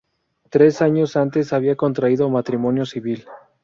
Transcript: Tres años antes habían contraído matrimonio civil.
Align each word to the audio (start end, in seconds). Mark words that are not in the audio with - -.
Tres 0.49 0.81
años 0.81 1.15
antes 1.15 1.53
habían 1.53 1.75
contraído 1.75 2.27
matrimonio 2.27 2.87
civil. 2.87 3.27